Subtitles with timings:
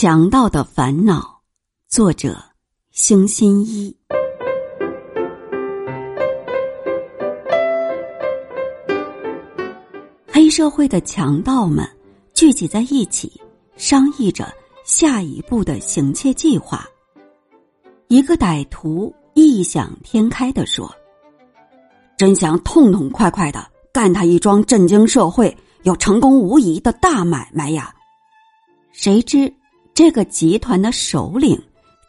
[0.00, 1.40] 强盗的烦恼，
[1.88, 2.40] 作者：
[2.92, 3.96] 星心一。
[10.28, 11.84] 黑社会的强盗们
[12.32, 13.40] 聚集在一起，
[13.74, 14.46] 商议着
[14.84, 16.86] 下一步的行窃计划。
[18.06, 20.88] 一个歹徒异想天开的说
[22.16, 27.92] ：“真想痛痛快快的干他一桩震惊社会又成功无疑的大买卖呀！”
[28.94, 29.52] 谁知。
[29.98, 31.60] 这个集团的首领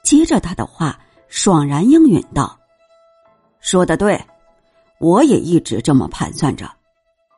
[0.04, 2.56] 接着他的话，爽然应允道
[3.62, 4.24] ：“说的对，
[5.00, 6.72] 我也一直这么盘算着。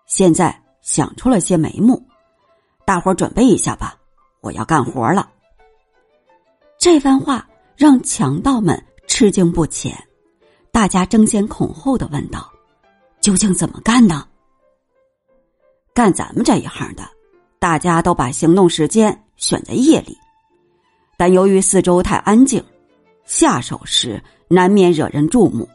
[0.07, 2.05] 现在想出了些眉目，
[2.83, 3.97] 大伙儿准备一下吧，
[4.41, 5.31] 我要干活了。”
[6.77, 9.97] 这番话让强盗们吃惊不浅，
[10.69, 12.51] 大家争先恐后的问道
[13.23, 14.27] ：“究竟怎么干呢？”
[15.95, 17.07] 干咱们这一行的，
[17.57, 20.17] 大家都把行动时间选在夜里。
[21.21, 22.65] 但由于四周太安静，
[23.25, 25.69] 下手时难免惹人注目。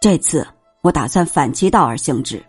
[0.00, 0.46] 这次
[0.80, 2.40] 我打算反其道而行之，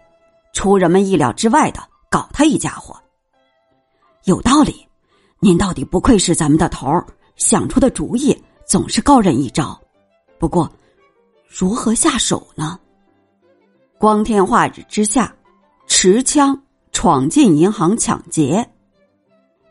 [0.53, 2.95] 出人们意料之外的搞他一家伙。
[4.25, 4.87] 有道理，
[5.39, 7.03] 您到底不愧是咱们的头儿，
[7.37, 9.75] 想出的主意总是高人一招。
[10.37, 10.71] 不过，
[11.47, 12.79] 如何下手呢？
[13.97, 15.35] 光天化日之下，
[15.87, 16.55] 持枪
[16.91, 18.63] 闯进银行抢劫，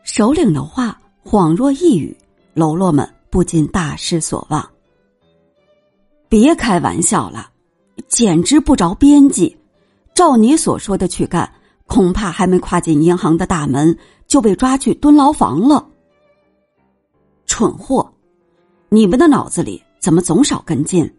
[0.03, 0.99] 首领的话。
[1.23, 2.15] 恍若一语，
[2.53, 4.67] 喽啰们不禁大失所望。
[6.27, 7.51] 别开玩笑了，
[8.07, 9.55] 简直不着边际！
[10.13, 11.51] 照你所说的去干，
[11.87, 13.97] 恐怕还没跨进银行的大门，
[14.27, 15.87] 就被抓去蹲牢房了。
[17.45, 18.11] 蠢货，
[18.89, 21.11] 你们的脑子里怎么总少根筋？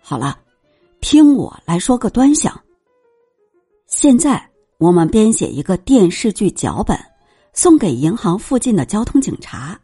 [0.00, 0.38] 好了，
[1.00, 2.60] 听我来说个端详。
[3.86, 6.98] 现在我们编写一个电视剧脚本。
[7.54, 9.78] 送给银行附近的交通警察，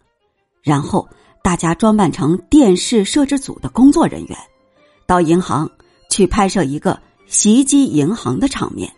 [0.60, 1.08] 然后
[1.42, 4.36] 大家装扮成电视摄制组的工作人员，
[5.06, 5.70] 到银行
[6.10, 8.92] 去拍摄一个袭击银行的场面。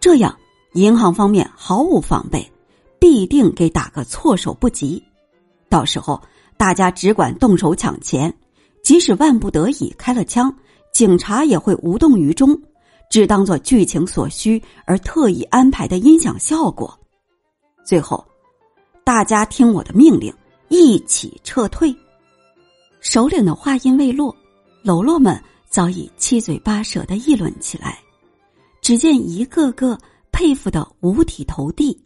[0.00, 0.36] 这样，
[0.74, 2.50] 银行方面毫无防备，
[2.98, 5.02] 必定给打个措手不及。
[5.68, 6.20] 到时候，
[6.56, 8.36] 大家只管动手抢钱，
[8.82, 10.52] 即使万不得已开了枪，
[10.92, 12.60] 警察也会无动于衷，
[13.08, 16.99] 只当做剧情所需而特意安排的音响效果。
[17.84, 18.24] 最后，
[19.04, 20.32] 大家听我的命令，
[20.68, 21.94] 一起撤退。
[23.00, 24.34] 首领的话音未落，
[24.82, 27.98] 喽啰们早已七嘴八舌的议论起来。
[28.80, 29.98] 只见一个个
[30.32, 31.98] 佩服的五体投地。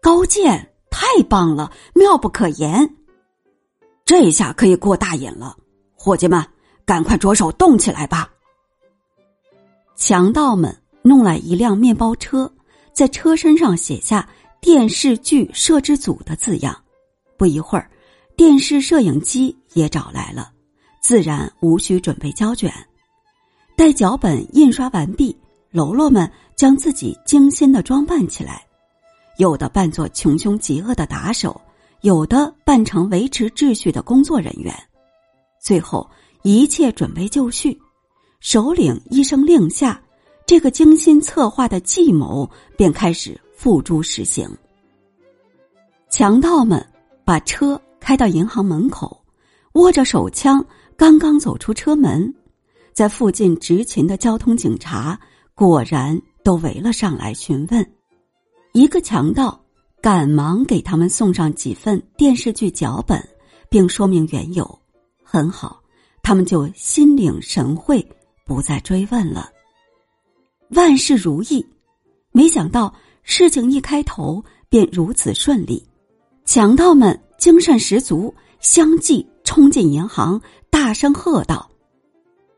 [0.00, 2.96] 高见，太棒了，妙不可言！
[4.04, 5.56] 这下可以过大瘾了，
[5.94, 6.44] 伙计们，
[6.84, 8.30] 赶快着手动起来吧！
[9.96, 12.50] 强盗们弄来一辆面包车，
[12.92, 14.28] 在车身上写下。
[14.60, 16.76] 电视剧摄制组的字样，
[17.36, 17.88] 不一会儿，
[18.36, 20.50] 电视摄影机也找来了，
[21.00, 22.72] 自然无需准备胶卷。
[23.76, 25.36] 待脚本印刷完毕，
[25.70, 28.66] 喽啰们将自己精心的装扮起来，
[29.36, 31.58] 有的扮作穷凶极恶的打手，
[32.00, 34.74] 有的扮成维持秩序的工作人员。
[35.60, 36.08] 最后
[36.42, 37.78] 一切准备就绪，
[38.40, 40.02] 首领一声令下，
[40.44, 43.40] 这个精心策划的计谋便开始。
[43.58, 44.48] 付诸实行。
[46.08, 46.80] 强盗们
[47.24, 49.20] 把车开到银行门口，
[49.72, 50.64] 握着手枪，
[50.96, 52.32] 刚刚走出车门，
[52.92, 55.18] 在附近执勤的交通警察
[55.56, 57.84] 果然都围了上来询问。
[58.74, 59.60] 一个强盗
[60.00, 63.20] 赶忙给他们送上几份电视剧脚本，
[63.68, 64.78] 并说明缘由。
[65.24, 65.82] 很好，
[66.22, 68.08] 他们就心领神会，
[68.46, 69.50] 不再追问了。
[70.70, 71.66] 万事如意，
[72.30, 72.94] 没想到。
[73.30, 75.86] 事情一开头便如此顺利，
[76.46, 80.40] 强盗们精神十足，相继冲进银行，
[80.70, 81.70] 大声喝道：“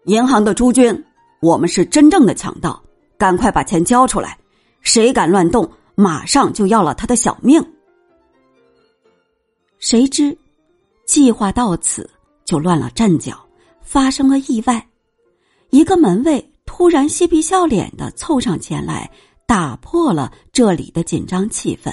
[0.07, 1.05] 银行的诸君，
[1.41, 2.81] 我们是真正的强盗，
[3.19, 4.39] 赶快把钱交出来！
[4.81, 7.61] 谁敢乱动，马上就要了他的小命！”
[9.81, 10.39] 谁知，
[11.05, 12.09] 计划到此
[12.45, 13.45] 就乱了阵脚，
[13.83, 14.89] 发生了意外。
[15.71, 19.11] 一个门卫突然嬉皮笑脸的凑上前来。
[19.51, 21.93] 打破了这里的紧张气氛。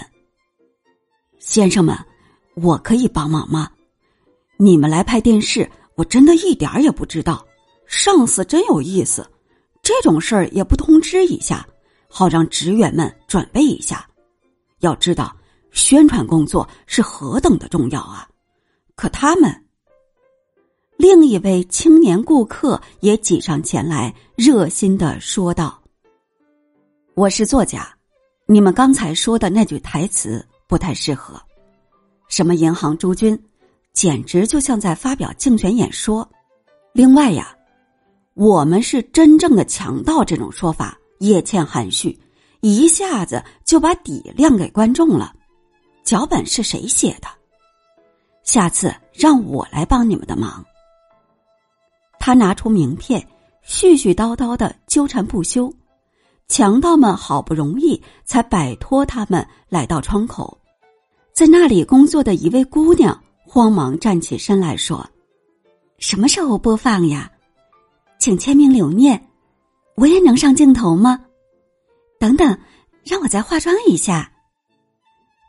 [1.40, 1.98] 先生们，
[2.54, 3.68] 我可以帮忙吗？
[4.58, 7.44] 你们来拍电视，我真的一点儿也不知道。
[7.88, 9.28] 上司真有意思，
[9.82, 11.68] 这种事儿也不通知一下，
[12.08, 14.08] 好让职员们准备一下。
[14.82, 15.36] 要知道，
[15.72, 18.30] 宣传工作是何等的重要啊！
[18.94, 19.66] 可他们，
[20.96, 25.82] 另一位青年顾客也挤上前来，热心的说道。
[27.18, 27.92] 我是作家，
[28.46, 31.42] 你们刚才说的那句台词不太适合。
[32.28, 33.36] 什么银行诸君，
[33.92, 36.30] 简直就像在发表竞选演说。
[36.94, 37.58] 另外呀，
[38.36, 42.16] 我们是真正的强盗这种说法也欠含蓄，
[42.62, 45.34] 一下子就把底亮给观众了。
[46.04, 47.28] 脚本是谁写的？
[48.44, 50.64] 下次让我来帮你们的忙。
[52.20, 53.20] 他拿出名片，
[53.66, 55.74] 絮絮叨叨的纠缠不休。
[56.48, 60.58] 强盗们好不容易才摆脱他们，来到窗口，
[61.34, 65.06] 在那里工作的一位姑娘慌忙站起身来说
[66.00, 67.30] ：“什么时候播放呀？
[68.18, 69.22] 请签名留念。
[69.96, 71.20] 我也能上镜头吗？
[72.20, 72.58] 等等，
[73.04, 74.32] 让我再化妆一下。”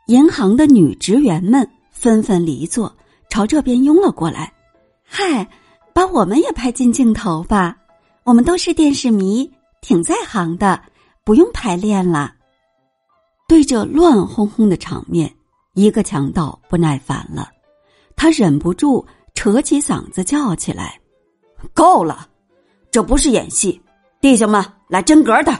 [0.07, 2.93] 银行的女职员们纷纷离座，
[3.29, 4.51] 朝这边拥了过来。
[5.03, 5.47] 嗨，
[5.93, 7.77] 把我们也拍进镜头吧！
[8.23, 9.49] 我们都是电视迷，
[9.81, 10.81] 挺在行的。
[11.29, 12.33] 不用排练了。
[13.47, 15.31] 对着乱哄哄的场面，
[15.75, 17.51] 一个强盗不耐烦了，
[18.15, 19.05] 他忍不住
[19.35, 20.99] 扯起嗓子叫起来
[21.71, 22.27] ：“够了！
[22.89, 23.79] 这不是演戏，
[24.19, 25.53] 弟兄们来真格的！”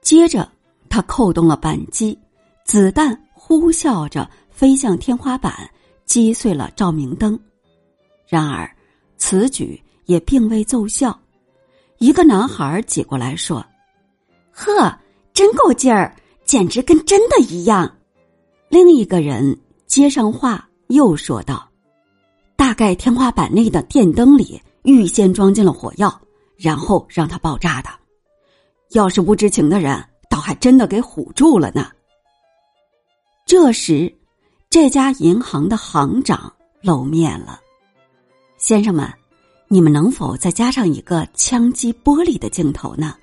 [0.00, 0.48] 接着，
[0.88, 2.16] 他扣动了扳机，
[2.64, 5.68] 子弹呼啸着飞向天花板，
[6.04, 7.36] 击碎了照明灯。
[8.28, 8.70] 然而，
[9.16, 11.18] 此举也并未奏效。
[11.98, 13.60] 一个男孩挤过来说。
[14.54, 14.96] 呵，
[15.32, 16.14] 真够劲儿，
[16.44, 17.92] 简直跟真的一样。
[18.68, 21.68] 另一个人接上话，又说道
[22.56, 26.20] ：“大概天花板内的电灯里预先装进了火药，
[26.56, 27.90] 然后让它爆炸的。
[28.90, 31.90] 要是不知情的人，倒还真的给唬住了呢。”
[33.44, 34.14] 这时，
[34.70, 37.60] 这家银行的行长露面了。
[38.56, 39.12] 先生们，
[39.68, 43.16] 你们能否再加上一个枪击玻璃的镜头呢？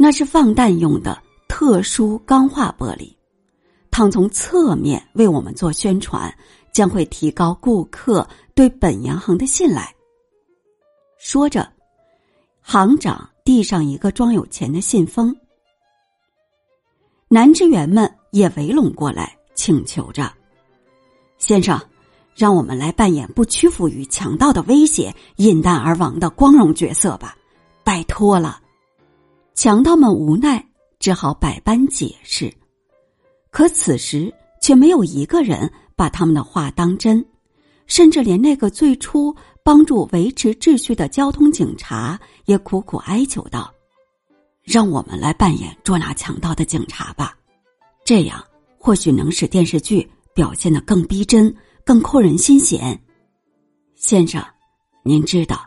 [0.00, 3.12] 那是放弹用的特殊钢化玻璃，
[3.90, 6.32] 倘从侧面为我们做宣传，
[6.72, 9.92] 将会提高顾客对本银行的信赖。
[11.18, 11.68] 说着，
[12.62, 15.34] 行长递上一个装有钱的信封，
[17.26, 20.32] 男职员们也围拢过来，请求着
[21.38, 21.76] ：“先生，
[22.36, 27.36] 让我们来扮演不屈服于强盗的威胁、引弹而亡的光荣角色吧，
[27.82, 28.60] 拜托了。”
[29.60, 30.64] 强盗们无奈，
[31.00, 32.48] 只好百般解释，
[33.50, 34.32] 可此时
[34.62, 37.26] 却没有一个人把他们的话当真，
[37.88, 39.34] 甚至连那个最初
[39.64, 43.68] 帮助维持秩序的交通警察也苦苦哀求道
[44.62, 47.36] ：“让我们来扮演捉拿强盗的警察吧，
[48.04, 48.40] 这样
[48.78, 51.52] 或许能使电视剧表现得更逼真、
[51.84, 52.96] 更扣人心弦。”
[53.96, 54.40] 先生，
[55.02, 55.66] 您知道，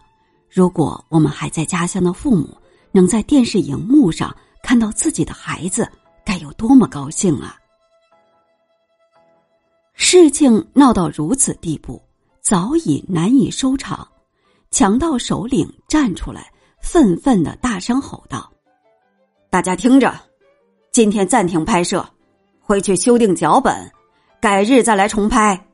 [0.49, 2.57] 如果我们还在家乡的父母。
[2.91, 5.89] 能在电视荧幕上看到自己的孩子，
[6.25, 7.57] 该有多么高兴啊！
[9.93, 12.01] 事情闹到如此地步，
[12.41, 14.07] 早已难以收场。
[14.71, 16.51] 强盗首领站出来，
[16.81, 18.51] 愤愤的大声吼道
[19.51, 20.13] ：“大家听着，
[20.91, 22.07] 今天暂停拍摄，
[22.59, 23.91] 回去修订脚本，
[24.39, 25.67] 改日再来重拍。”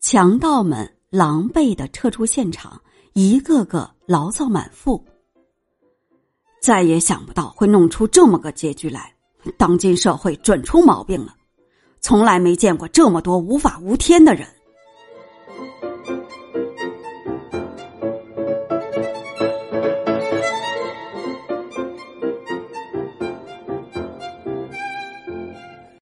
[0.00, 2.80] 强盗们狼狈的撤出现场，
[3.12, 5.04] 一个个牢骚满腹。
[6.62, 9.12] 再也想不到会弄出这么个结局来，
[9.58, 11.34] 当今社会准出毛病了，
[12.00, 14.46] 从来没见过这么多无法无天的人。